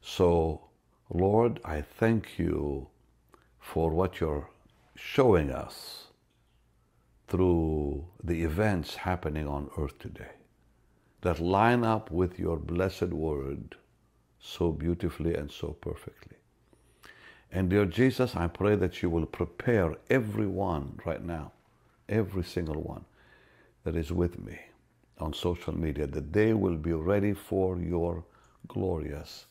So, 0.00 0.62
Lord, 1.10 1.60
I 1.64 1.80
thank 1.82 2.38
you 2.38 2.88
for 3.60 3.90
what 3.90 4.20
you're 4.20 4.48
showing 4.94 5.50
us 5.50 6.08
through 7.28 8.06
the 8.22 8.42
events 8.42 8.96
happening 8.96 9.46
on 9.46 9.70
earth 9.76 9.98
today 9.98 10.32
that 11.20 11.40
line 11.40 11.84
up 11.84 12.10
with 12.10 12.38
your 12.38 12.56
blessed 12.56 13.08
word 13.08 13.76
so 14.40 14.72
beautifully 14.72 15.34
and 15.34 15.50
so 15.50 15.68
perfectly. 15.80 16.36
And 17.50 17.70
dear 17.70 17.86
Jesus, 17.86 18.36
I 18.36 18.46
pray 18.46 18.76
that 18.76 19.02
you 19.02 19.10
will 19.10 19.26
prepare 19.26 19.96
everyone 20.10 21.00
right 21.04 21.22
now, 21.22 21.52
every 22.08 22.44
single 22.44 22.80
one 22.80 23.04
that 23.84 23.96
is 23.96 24.12
with 24.12 24.38
me 24.38 24.58
on 25.20 25.32
social 25.32 25.76
media, 25.76 26.06
that 26.06 26.32
they 26.32 26.54
will 26.54 26.76
be 26.76 26.92
ready 26.92 27.34
for 27.34 27.78
your 27.78 28.24
glorious 28.68 29.46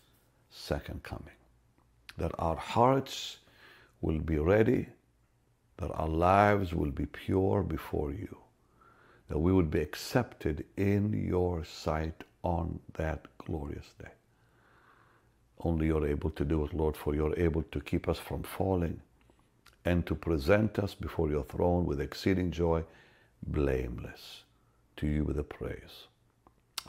second 0.50 1.04
coming. 1.04 1.36
That 2.18 2.32
our 2.40 2.56
hearts 2.56 3.38
will 4.02 4.20
be 4.20 4.38
ready, 4.38 4.88
that 5.78 5.92
our 5.92 6.08
lives 6.08 6.74
will 6.74 6.92
be 6.92 7.06
pure 7.06 7.64
before 7.64 8.12
you 8.12 8.38
that 9.28 9.40
we 9.40 9.52
would 9.52 9.70
be 9.70 9.82
accepted 9.82 10.66
in 10.78 11.14
your 11.14 11.64
sight 11.66 12.24
on 12.44 12.80
that 12.94 13.26
glorious 13.40 13.88
day. 14.02 14.10
Only 15.60 15.88
you're 15.88 16.08
able 16.08 16.30
to 16.32 16.46
do 16.46 16.64
it, 16.66 16.74
Lord, 16.74 16.96
for 16.96 17.16
you're 17.16 17.38
able 17.38 17.64
to 17.64 17.82
keep 17.82 18.08
us 18.08 18.20
from 18.20 18.44
falling 18.44 19.02
and 19.86 20.06
to 20.06 20.16
present 20.16 20.80
us 20.80 20.94
before 20.94 21.30
your 21.30 21.44
throne 21.44 21.86
with 21.86 22.00
exceeding 22.00 22.52
joy, 22.52 22.84
blameless. 23.48 24.44
To 24.98 25.08
you 25.08 25.24
with 25.24 25.36
the 25.36 25.44
praise. 25.44 26.08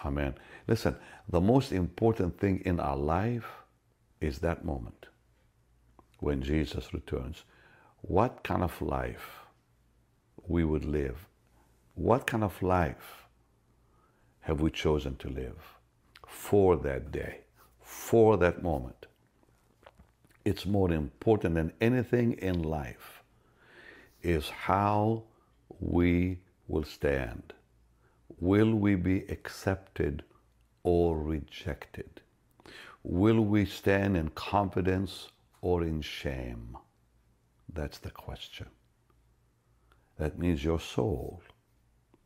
Amen. 0.05 0.35
Listen, 0.67 0.97
the 1.29 1.41
most 1.41 1.73
important 1.73 2.39
thing 2.39 2.63
in 2.65 2.81
our 2.81 2.97
life 2.97 3.47
is 4.21 4.39
that 4.39 4.65
moment 4.65 5.07
when 6.21 6.43
Jesus 6.43 6.95
returns. 6.95 7.45
What 8.01 8.43
kind 8.45 8.63
of 8.63 8.81
life 8.81 9.41
we 10.47 10.65
would 10.65 10.85
live 10.85 11.29
what 11.99 12.29
kind 12.29 12.45
of 12.45 12.63
life 12.63 13.27
have 14.43 14.61
we 14.61 14.71
chosen 14.71 15.17
to 15.17 15.29
live 15.29 15.75
for 16.29 16.77
that 16.77 17.11
day, 17.11 17.41
for 17.83 18.37
that 18.37 18.63
moment? 18.63 19.07
It's 20.45 20.65
more 20.65 20.93
important 20.93 21.57
than 21.57 21.73
anything 21.81 22.35
in 22.35 22.63
life 22.63 23.25
is 24.23 24.49
how 24.49 25.25
we 25.81 26.39
will 26.69 26.85
stand. 26.85 27.53
Will 28.41 28.75
we 28.75 28.95
be 28.95 29.25
accepted 29.29 30.23
or 30.83 31.19
rejected? 31.19 32.21
Will 33.03 33.41
we 33.41 33.65
stand 33.65 34.17
in 34.17 34.29
confidence 34.31 35.29
or 35.61 35.83
in 35.83 36.03
shame? 36.03 36.77
That's 37.73 37.99
the 37.99 38.11
question. 38.11 38.69
That 40.19 40.39
means 40.39 40.65
your 40.65 40.81
soul 40.81 41.43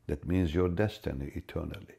that 0.07 0.27
means 0.27 0.53
your 0.53 0.69
destiny 0.69 1.31
eternally. 1.33 1.97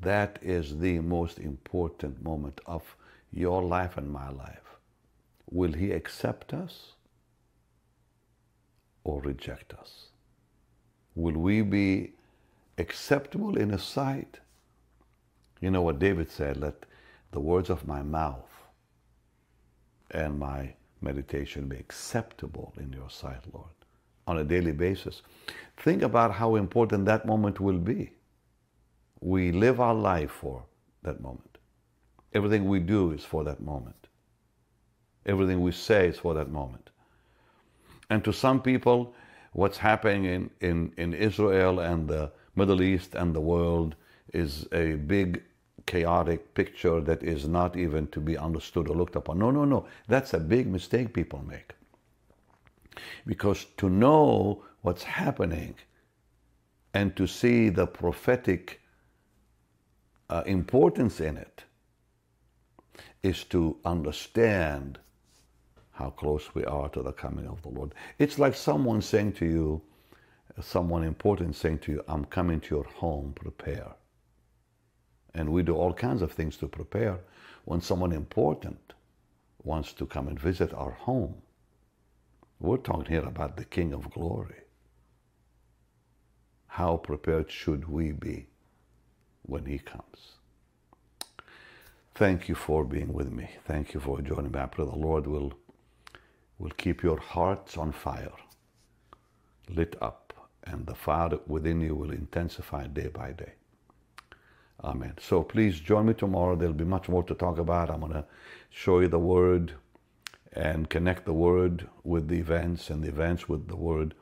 That 0.00 0.38
is 0.42 0.78
the 0.78 0.98
most 1.00 1.38
important 1.38 2.22
moment 2.22 2.60
of 2.66 2.96
your 3.32 3.62
life 3.62 3.96
and 3.96 4.10
my 4.10 4.30
life. 4.30 4.76
Will 5.50 5.72
He 5.72 5.92
accept 5.92 6.52
us 6.52 6.94
or 9.04 9.20
reject 9.22 9.72
us? 9.74 10.09
Will 11.20 11.38
we 11.38 11.62
be 11.62 12.12
acceptable 12.78 13.56
in 13.56 13.70
His 13.70 13.82
sight? 13.82 14.40
You 15.60 15.70
know 15.70 15.82
what 15.82 15.98
David 15.98 16.30
said, 16.30 16.56
let 16.56 16.86
the 17.32 17.40
words 17.40 17.70
of 17.70 17.86
my 17.86 18.02
mouth 18.02 18.50
and 20.10 20.38
my 20.38 20.74
meditation 21.00 21.68
be 21.68 21.76
acceptable 21.76 22.72
in 22.78 22.92
your 22.92 23.10
sight, 23.10 23.42
Lord 23.52 23.70
on 24.30 24.38
a 24.38 24.44
daily 24.44 24.70
basis. 24.70 25.22
Think 25.78 26.02
about 26.02 26.32
how 26.32 26.54
important 26.54 27.04
that 27.06 27.26
moment 27.26 27.58
will 27.58 27.78
be. 27.78 28.12
We 29.20 29.50
live 29.50 29.80
our 29.80 29.94
life 29.94 30.30
for 30.30 30.62
that 31.02 31.20
moment. 31.20 31.58
Everything 32.32 32.68
we 32.68 32.78
do 32.78 33.10
is 33.10 33.24
for 33.24 33.42
that 33.42 33.60
moment. 33.60 34.06
Everything 35.26 35.60
we 35.60 35.72
say 35.72 36.06
is 36.06 36.16
for 36.16 36.32
that 36.34 36.48
moment. 36.48 36.90
And 38.08 38.24
to 38.24 38.32
some 38.32 38.62
people, 38.62 39.14
what's 39.52 39.78
happening 39.78 40.24
in, 40.24 40.50
in, 40.60 40.92
in 40.96 41.14
Israel 41.14 41.80
and 41.80 42.08
the 42.08 42.30
Middle 42.54 42.82
East 42.82 43.14
and 43.14 43.34
the 43.34 43.40
world 43.40 43.94
is 44.32 44.66
a 44.72 44.94
big 44.94 45.42
chaotic 45.86 46.54
picture 46.54 47.00
that 47.00 47.22
is 47.22 47.48
not 47.48 47.76
even 47.76 48.06
to 48.08 48.20
be 48.20 48.36
understood 48.36 48.88
or 48.88 48.96
looked 48.96 49.16
upon. 49.16 49.38
No, 49.38 49.50
no, 49.50 49.64
no. 49.64 49.86
That's 50.08 50.34
a 50.34 50.38
big 50.38 50.66
mistake 50.68 51.12
people 51.12 51.42
make. 51.48 51.72
Because 53.26 53.66
to 53.78 53.88
know 53.88 54.64
what's 54.82 55.02
happening 55.02 55.74
and 56.94 57.16
to 57.16 57.26
see 57.26 57.68
the 57.68 57.86
prophetic 57.86 58.80
uh, 60.28 60.42
importance 60.46 61.20
in 61.20 61.36
it 61.36 61.64
is 63.22 63.44
to 63.44 63.76
understand 63.84 64.98
how 66.00 66.10
close 66.10 66.54
we 66.54 66.64
are 66.64 66.88
to 66.88 67.02
the 67.02 67.12
coming 67.12 67.46
of 67.46 67.60
the 67.60 67.68
Lord. 67.68 67.94
It's 68.18 68.38
like 68.38 68.54
someone 68.54 69.02
saying 69.02 69.34
to 69.34 69.44
you, 69.44 69.82
someone 70.60 71.04
important 71.04 71.54
saying 71.54 71.80
to 71.80 71.92
you, 71.92 72.04
I'm 72.08 72.24
coming 72.24 72.58
to 72.60 72.74
your 72.74 72.84
home, 72.84 73.32
prepare. 73.34 73.92
And 75.34 75.52
we 75.52 75.62
do 75.62 75.76
all 75.76 75.92
kinds 75.92 76.22
of 76.22 76.32
things 76.32 76.56
to 76.56 76.68
prepare 76.68 77.20
when 77.66 77.82
someone 77.82 78.12
important 78.12 78.94
wants 79.62 79.92
to 79.92 80.06
come 80.06 80.26
and 80.26 80.40
visit 80.40 80.72
our 80.72 80.92
home. 80.92 81.34
We're 82.58 82.78
talking 82.78 83.04
here 83.04 83.26
about 83.26 83.56
the 83.58 83.64
King 83.66 83.92
of 83.92 84.10
Glory. 84.10 84.62
How 86.66 86.96
prepared 86.96 87.50
should 87.50 87.88
we 87.88 88.12
be 88.12 88.46
when 89.42 89.66
He 89.66 89.78
comes? 89.78 90.36
Thank 92.14 92.48
you 92.48 92.54
for 92.54 92.84
being 92.84 93.12
with 93.12 93.30
me. 93.30 93.50
Thank 93.66 93.92
you 93.94 94.00
for 94.00 94.20
joining 94.22 94.52
me. 94.52 94.60
I 94.60 94.66
pray 94.66 94.84
the 94.84 94.96
Lord 94.96 95.26
will, 95.26 95.52
will 96.60 96.70
keep 96.76 97.02
your 97.02 97.18
hearts 97.18 97.76
on 97.76 97.90
fire, 97.90 98.32
lit 99.68 99.96
up, 100.00 100.32
and 100.64 100.86
the 100.86 100.94
fire 100.94 101.38
within 101.46 101.80
you 101.80 101.96
will 101.96 102.12
intensify 102.12 102.86
day 102.86 103.08
by 103.08 103.32
day. 103.32 103.52
Amen. 104.84 105.14
So 105.20 105.42
please 105.42 105.80
join 105.80 106.06
me 106.06 106.14
tomorrow. 106.14 106.54
There'll 106.54 106.72
be 106.72 106.84
much 106.84 107.08
more 107.08 107.24
to 107.24 107.34
talk 107.34 107.58
about. 107.58 107.90
I'm 107.90 108.00
going 108.00 108.12
to 108.12 108.24
show 108.70 109.00
you 109.00 109.08
the 109.08 109.18
Word 109.18 109.72
and 110.52 110.90
connect 110.90 111.24
the 111.24 111.32
word 111.32 111.88
with 112.04 112.28
the 112.28 112.38
events 112.38 112.90
and 112.90 113.02
the 113.02 113.08
events 113.08 113.48
with 113.48 113.68
the 113.68 113.76
word. 113.76 114.14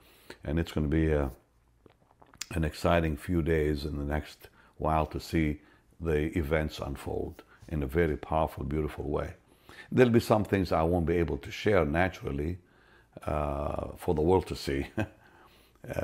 And 0.45 0.59
it's 0.59 0.73
going 0.73 0.89
to 0.89 0.91
be 0.91 1.11
a, 1.11 1.31
an 2.55 2.65
exciting 2.65 3.17
few 3.17 3.43
days 3.43 3.85
in 3.85 3.97
the 3.97 4.05
next 4.05 4.49
while 4.77 5.07
to 5.07 5.21
see 5.21 5.61
the 6.01 6.37
events 6.39 6.79
unfold 6.79 7.43
in 7.69 7.83
a 7.83 7.87
very 7.87 8.17
powerful, 8.17 8.65
beautiful 8.65 9.09
way. 9.09 9.35
There'll 9.91 10.13
be 10.13 10.21
some 10.21 10.45
things 10.45 10.73
I 10.73 10.83
won't 10.83 11.07
be 11.07 11.17
able 11.17 11.39
to 11.39 11.51
share 11.51 11.85
naturally 11.85 12.59
uh, 13.25 13.89
for 13.97 14.15
the 14.15 14.21
world 14.23 14.47
to 14.49 14.57
see 14.57 14.87
uh, 14.99 15.05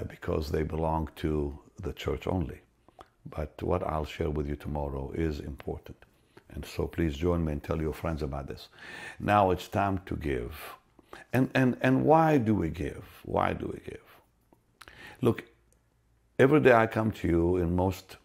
because 0.08 0.50
they 0.50 0.62
belong 0.62 1.08
to 1.16 1.58
the 1.82 1.92
church 1.92 2.26
only. 2.26 2.60
But 3.28 3.62
what 3.62 3.82
I'll 3.86 4.04
share 4.04 4.30
with 4.30 4.48
you 4.48 4.56
tomorrow 4.56 5.12
is 5.14 5.40
important. 5.40 5.96
And 6.54 6.64
so 6.64 6.86
please 6.86 7.16
join 7.16 7.44
me 7.44 7.52
and 7.52 7.62
tell 7.62 7.80
your 7.80 7.92
friends 7.92 8.22
about 8.22 8.46
this. 8.46 8.68
Now 9.18 9.50
it's 9.50 9.68
time 9.68 10.00
to 10.06 10.16
give. 10.16 10.56
And, 11.32 11.50
and, 11.54 11.76
and 11.80 12.04
why 12.04 12.38
do 12.38 12.54
we 12.54 12.70
give? 12.70 13.04
Why 13.24 13.52
do 13.52 13.66
we 13.72 13.80
give? 13.80 14.00
Look, 15.20 15.44
every 16.38 16.60
day 16.60 16.72
I 16.72 16.86
come 16.86 17.10
to 17.12 17.28
you, 17.28 17.56
in 17.56 17.74
most 17.74 18.16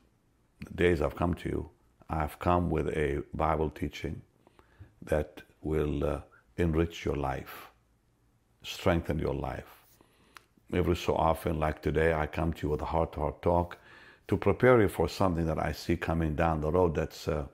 days 0.76 1.02
I've 1.02 1.16
come 1.16 1.34
to 1.36 1.50
you, 1.50 1.70
I've 2.10 2.40
come 2.40 2.70
with 2.70 2.88
a 2.90 3.24
Bible 3.34 3.70
teaching 3.70 4.22
that 5.04 5.42
will 5.62 6.04
uh, 6.06 6.22
enrich 6.58 7.06
your 7.06 7.16
life, 7.16 7.70
strengthen 8.64 9.20
your 9.20 9.36
life. 9.36 9.68
Every 10.74 10.96
so 10.96 11.16
often, 11.16 11.60
like 11.60 11.82
today, 11.82 12.14
I 12.14 12.28
come 12.28 12.54
to 12.54 12.68
you 12.68 12.72
with 12.72 12.82
a 12.82 12.86
heart 12.86 13.14
to 13.14 13.22
heart 13.22 13.42
talk 13.42 13.78
to 14.28 14.38
prepare 14.38 14.82
you 14.82 14.90
for 14.90 15.10
something 15.10 15.46
that 15.48 15.60
I 15.60 15.72
see 15.74 15.98
coming 15.98 16.36
down 16.36 16.62
the 16.62 16.72
road 16.72 16.96
that's 16.96 17.28
uh, 17.28 17.46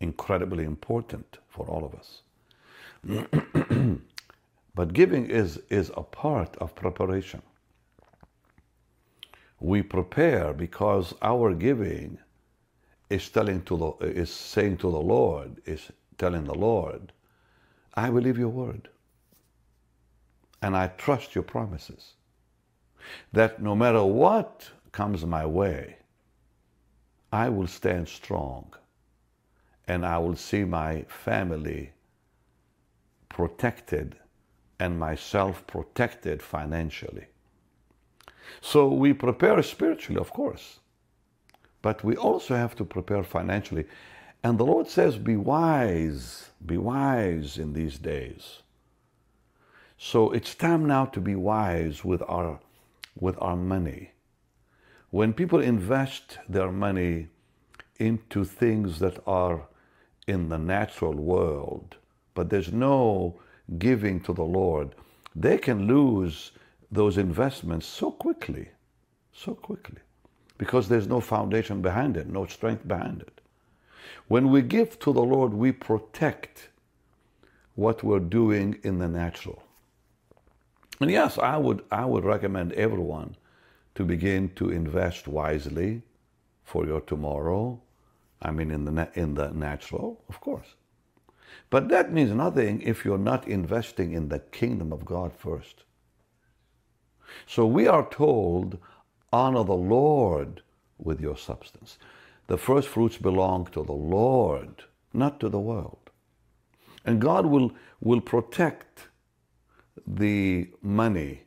incredibly 0.00 0.64
important 0.64 1.38
for 1.48 1.66
all 1.66 1.84
of 1.84 1.94
us. 1.94 2.22
but 4.74 4.92
giving 4.94 5.26
is, 5.30 5.60
is 5.70 5.92
a 5.96 6.02
part 6.02 6.56
of 6.58 6.74
preparation. 6.74 7.42
We 9.60 9.82
prepare 9.82 10.52
because 10.54 11.14
our 11.22 11.54
giving 11.54 12.18
is 13.10 13.28
telling 13.30 13.62
to 13.64 13.76
the, 13.76 14.06
is 14.06 14.30
saying 14.30 14.78
to 14.78 14.90
the 14.90 15.00
Lord, 15.00 15.60
is 15.66 15.90
telling 16.18 16.44
the 16.44 16.54
Lord, 16.54 17.12
I 17.94 18.10
believe 18.10 18.38
your 18.38 18.48
word. 18.48 18.88
And 20.62 20.76
I 20.76 20.88
trust 20.88 21.34
your 21.34 21.44
promises. 21.44 22.14
That 23.32 23.62
no 23.62 23.74
matter 23.74 24.02
what 24.02 24.70
comes 24.92 25.24
my 25.26 25.44
way, 25.44 25.96
I 27.32 27.48
will 27.48 27.66
stand 27.66 28.08
strong 28.08 28.74
and 29.86 30.06
I 30.06 30.18
will 30.18 30.36
see 30.36 30.64
my 30.64 31.02
family 31.08 31.92
protected 33.28 34.16
and 34.78 34.98
myself 34.98 35.66
protected 35.66 36.42
financially. 36.42 37.26
So 38.60 38.88
we 38.88 39.12
prepare 39.12 39.62
spiritually, 39.62 40.20
of 40.20 40.30
course, 40.30 40.80
but 41.82 42.04
we 42.04 42.16
also 42.16 42.54
have 42.54 42.74
to 42.76 42.84
prepare 42.84 43.22
financially. 43.22 43.84
And 44.44 44.58
the 44.58 44.66
Lord 44.66 44.88
says, 44.88 45.16
Be 45.16 45.36
wise, 45.36 46.50
be 46.64 46.76
wise 46.76 47.56
in 47.56 47.72
these 47.72 47.98
days. 47.98 48.58
So 49.96 50.32
it's 50.32 50.54
time 50.54 50.84
now 50.84 51.06
to 51.06 51.20
be 51.20 51.34
wise 51.34 52.04
with 52.04 52.22
our, 52.28 52.60
with 53.18 53.38
our 53.40 53.56
money. 53.56 54.12
When 55.10 55.32
people 55.32 55.60
invest 55.60 56.38
their 56.46 56.70
money 56.70 57.28
into 57.98 58.44
things 58.44 58.98
that 58.98 59.18
are 59.26 59.66
in 60.26 60.50
the 60.50 60.58
natural 60.58 61.14
world, 61.14 61.96
but 62.34 62.50
there's 62.50 62.72
no 62.72 63.40
giving 63.78 64.20
to 64.20 64.34
the 64.34 64.44
Lord, 64.44 64.94
they 65.34 65.56
can 65.56 65.86
lose 65.86 66.52
those 66.90 67.16
investments 67.16 67.86
so 67.86 68.10
quickly, 68.10 68.68
so 69.32 69.54
quickly, 69.54 70.00
because 70.58 70.86
there's 70.88 71.06
no 71.06 71.20
foundation 71.20 71.80
behind 71.80 72.18
it, 72.18 72.28
no 72.28 72.44
strength 72.44 72.86
behind 72.86 73.22
it. 73.22 73.33
When 74.28 74.50
we 74.50 74.62
give 74.62 74.98
to 75.00 75.12
the 75.12 75.22
Lord, 75.22 75.52
we 75.54 75.72
protect 75.72 76.68
what 77.74 78.02
we're 78.02 78.20
doing 78.20 78.78
in 78.82 78.98
the 78.98 79.08
natural. 79.08 79.62
And 81.00 81.10
yes, 81.10 81.38
I 81.38 81.56
would, 81.56 81.82
I 81.90 82.04
would 82.04 82.24
recommend 82.24 82.72
everyone 82.72 83.36
to 83.94 84.04
begin 84.04 84.50
to 84.56 84.70
invest 84.70 85.26
wisely 85.28 86.02
for 86.64 86.86
your 86.86 87.00
tomorrow. 87.00 87.80
I 88.40 88.50
mean, 88.50 88.70
in 88.70 88.84
the, 88.84 89.08
in 89.14 89.34
the 89.34 89.50
natural, 89.50 90.22
of 90.28 90.40
course. 90.40 90.74
But 91.70 91.88
that 91.88 92.12
means 92.12 92.30
nothing 92.30 92.82
if 92.82 93.04
you're 93.04 93.18
not 93.18 93.48
investing 93.48 94.12
in 94.12 94.28
the 94.28 94.38
kingdom 94.38 94.92
of 94.92 95.04
God 95.04 95.32
first. 95.32 95.84
So 97.46 97.66
we 97.66 97.86
are 97.86 98.08
told, 98.10 98.78
honor 99.32 99.64
the 99.64 99.72
Lord 99.72 100.62
with 100.98 101.20
your 101.20 101.36
substance. 101.36 101.98
The 102.46 102.58
first 102.58 102.88
fruits 102.88 103.16
belong 103.16 103.66
to 103.66 103.82
the 103.82 103.92
Lord, 103.92 104.84
not 105.12 105.40
to 105.40 105.48
the 105.48 105.60
world. 105.60 106.10
And 107.04 107.20
God 107.20 107.46
will, 107.46 107.72
will 108.00 108.20
protect 108.20 109.08
the 110.06 110.70
money 110.82 111.42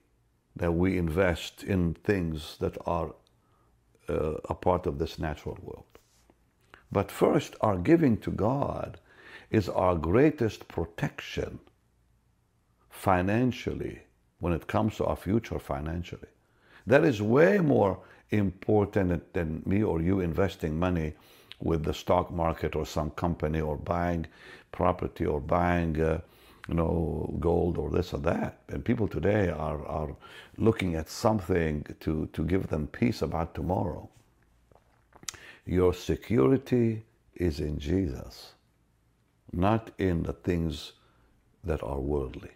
that 0.56 0.72
we 0.72 0.98
invest 0.98 1.64
in 1.64 1.94
things 1.94 2.58
that 2.60 2.78
are 2.86 3.14
uh, 4.10 4.36
a 4.50 4.56
part 4.56 4.86
of 4.88 4.98
this 4.98 5.20
natural 5.20 5.58
world. 5.62 5.86
But 6.92 7.12
first, 7.12 7.56
our 7.62 7.78
giving 7.78 8.18
to 8.18 8.32
God 8.32 9.00
is 9.52 9.70
our 9.70 9.96
greatest 9.96 10.68
protection 10.68 11.60
financially 12.90 14.02
when 14.40 14.54
it 14.54 14.68
comes 14.68 14.98
to 14.98 15.06
our 15.06 15.16
future 15.16 15.60
financially. 15.60 16.30
That 16.86 17.04
is 17.04 17.22
way 17.22 17.60
more 17.60 18.00
important 18.32 19.34
than 19.34 19.64
me 19.66 19.84
or 19.84 20.02
you 20.02 20.22
investing 20.22 20.80
money 20.80 21.14
with 21.62 21.84
the 21.84 21.94
stock 21.94 22.32
market 22.32 22.76
or 22.76 22.86
some 22.86 23.12
company 23.12 23.62
or 23.62 23.78
buying 23.78 24.26
property 24.72 25.26
or 25.26 25.42
buying 25.42 26.00
uh, 26.02 26.20
you 26.68 26.76
know 26.76 27.36
gold 27.40 27.78
or 27.78 27.90
this 27.90 28.14
or 28.14 28.20
that. 28.20 28.62
And 28.70 28.86
people 28.86 29.08
today 29.08 29.50
are, 29.50 29.86
are 29.86 30.16
looking 30.58 30.96
at 30.96 31.10
something 31.10 31.86
to, 32.02 32.28
to 32.34 32.44
give 32.46 32.68
them 32.68 32.88
peace 32.88 33.22
about 33.22 33.56
tomorrow. 33.56 34.10
Your 35.66 35.94
security 35.94 37.04
is 37.36 37.60
in 37.60 37.80
jesus 37.80 38.54
not 39.54 39.92
in 39.98 40.24
the 40.24 40.34
things 40.34 40.94
that 41.64 41.84
are 41.84 42.00
worldly. 42.00 42.52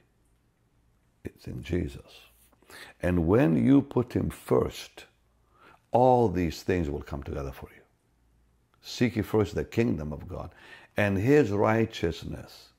It's 1.23 1.47
in 1.47 1.63
Jesus. 1.63 2.21
And 3.01 3.27
when 3.27 3.65
you 3.65 3.81
put 3.81 4.13
Him 4.13 4.29
first, 4.29 5.05
all 5.91 6.29
these 6.29 6.63
things 6.63 6.89
will 6.89 7.01
come 7.01 7.23
together 7.23 7.51
for 7.51 7.69
you. 7.75 7.81
Seek 8.81 9.15
ye 9.15 9.21
first 9.21 9.55
the 9.55 9.63
kingdom 9.63 10.11
of 10.11 10.27
God 10.27 10.51
and 10.97 11.17
His 11.17 11.51
righteousness, 11.51 12.69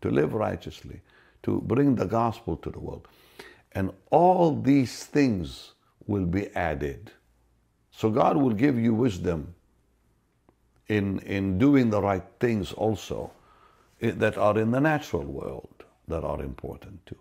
to 0.00 0.10
live 0.10 0.34
righteously, 0.34 1.00
to 1.42 1.60
bring 1.60 1.94
the 1.94 2.06
gospel 2.06 2.56
to 2.58 2.70
the 2.70 2.80
world. 2.80 3.06
And 3.72 3.92
all 4.10 4.60
these 4.60 5.04
things 5.04 5.72
will 6.06 6.26
be 6.26 6.48
added. 6.56 7.12
So 7.92 8.10
God 8.10 8.36
will 8.36 8.52
give 8.52 8.78
you 8.78 8.94
wisdom 8.94 9.54
in, 10.88 11.20
in 11.20 11.58
doing 11.58 11.90
the 11.90 12.02
right 12.02 12.24
things 12.40 12.72
also 12.72 13.30
eh, 14.00 14.12
that 14.16 14.36
are 14.36 14.58
in 14.58 14.70
the 14.70 14.80
natural 14.80 15.24
world 15.24 15.84
that 16.08 16.24
are 16.24 16.42
important 16.42 17.04
too. 17.06 17.18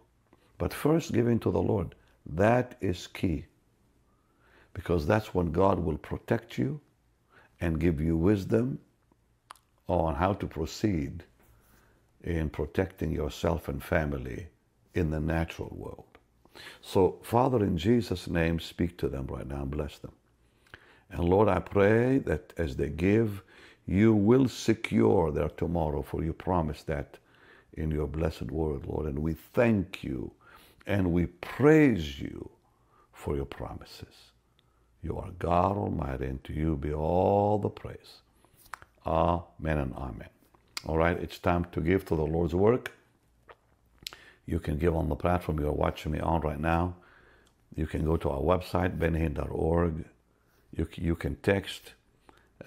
But 0.58 0.74
first, 0.74 1.14
giving 1.14 1.40
to 1.40 1.52
the 1.52 1.62
Lord. 1.62 1.96
That 2.26 2.76
is 2.82 3.08
key. 3.08 3.46
Because 4.74 5.08
that's 5.08 5.34
when 5.34 5.52
God 5.52 5.80
will 5.80 5.98
protect 5.98 6.58
you 6.58 6.80
and 7.62 7.80
give 7.80 8.02
you 8.02 8.18
wisdom 8.18 8.80
on 9.88 10.16
how 10.16 10.34
to 10.34 10.48
proceed 10.48 11.24
in 12.24 12.50
protecting 12.50 13.12
yourself 13.12 13.68
and 13.70 13.84
family 13.84 14.48
in 14.94 15.10
the 15.12 15.20
natural 15.20 15.74
world. 15.76 16.06
So, 16.82 17.20
Father, 17.24 17.64
in 17.64 17.78
Jesus' 17.78 18.28
name, 18.28 18.60
speak 18.60 18.98
to 18.98 19.08
them 19.10 19.28
right 19.28 19.48
now 19.48 19.62
and 19.64 19.72
bless 19.72 19.98
them. 20.00 20.12
And 21.12 21.24
Lord, 21.26 21.48
I 21.48 21.60
pray 21.60 22.20
that 22.20 22.54
as 22.58 22.76
they 22.76 22.90
give, 22.90 23.44
you 23.88 24.14
will 24.14 24.48
secure 24.48 25.32
their 25.32 25.50
tomorrow, 25.50 26.02
for 26.04 26.24
you 26.24 26.34
promised 26.34 26.88
that 26.88 27.18
in 27.74 27.92
your 27.92 28.08
blessed 28.08 28.52
word, 28.52 28.86
Lord. 28.86 29.08
And 29.08 29.20
we 29.20 29.34
thank 29.34 30.04
you 30.04 30.32
and 30.86 31.12
we 31.12 31.28
praise 31.28 32.20
you 32.20 32.50
for 33.14 33.36
your 33.36 33.46
promises. 33.46 34.32
You 35.02 35.18
are 35.18 35.32
God 35.40 35.78
Almighty, 35.78 36.26
and 36.26 36.44
to 36.44 36.54
you 36.54 36.76
be 36.76 36.94
all 36.94 37.58
the 37.58 37.70
praise. 37.70 38.20
Amen 39.06 39.78
and 39.78 39.94
amen. 39.96 40.30
All 40.86 40.98
right, 40.98 41.18
it's 41.18 41.40
time 41.40 41.66
to 41.72 41.82
give 41.82 42.06
to 42.06 42.16
the 42.16 42.26
Lord's 42.26 42.56
work. 42.56 42.92
You 44.46 44.60
can 44.60 44.78
give 44.78 44.96
on 44.96 45.10
the 45.10 45.16
platform 45.16 45.60
you're 45.60 45.72
watching 45.72 46.12
me 46.12 46.20
on 46.20 46.42
right 46.42 46.60
now. 46.60 46.96
You 47.76 47.88
can 47.88 48.04
go 48.04 48.18
to 48.18 48.30
our 48.30 48.42
website, 48.42 48.98
bennyhinn.org. 48.98 50.06
You, 50.76 50.88
you 50.96 51.16
can 51.16 51.36
text 51.38 51.94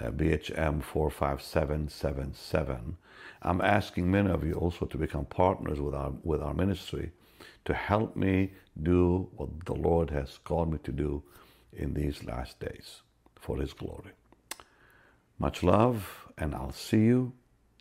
uh, 0.01 0.11
BHM 0.11 0.83
45777. 0.83 2.97
I'm 3.43 3.61
asking 3.61 4.11
many 4.11 4.31
of 4.31 4.45
you 4.45 4.55
also 4.55 4.87
to 4.87 4.97
become 4.97 5.27
partners 5.27 5.81
with 5.81 5.95
our, 5.95 6.13
with 6.23 6.41
our 6.41 6.55
ministry 6.55 7.11
to 7.65 7.75
help 7.75 8.17
me 8.17 8.53
do 8.83 9.29
what 9.37 9.49
the 9.67 9.75
Lord 9.75 10.11
has 10.11 10.39
called 10.45 10.73
me 10.73 10.79
to 10.85 10.93
do 10.93 11.23
in 11.73 11.95
these 11.95 12.25
last 12.25 12.61
days 12.61 13.03
for 13.37 13.59
His 13.59 13.73
glory. 13.73 14.13
Much 15.39 15.63
love, 15.63 16.29
and 16.39 16.55
I'll 16.55 16.73
see 16.73 17.05
you 17.05 17.33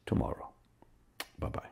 tomorrow. 0.06 0.50
Bye 1.40 1.50
bye. 1.50 1.71